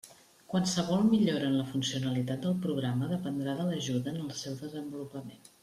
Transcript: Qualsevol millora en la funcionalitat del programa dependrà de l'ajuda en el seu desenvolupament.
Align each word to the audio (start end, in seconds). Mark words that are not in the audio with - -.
Qualsevol 0.53 1.03
millora 1.09 1.49
en 1.49 1.57
la 1.57 1.65
funcionalitat 1.73 2.41
del 2.47 2.57
programa 2.65 3.11
dependrà 3.13 3.55
de 3.61 3.69
l'ajuda 3.69 4.15
en 4.17 4.21
el 4.25 4.33
seu 4.45 4.57
desenvolupament. 4.67 5.53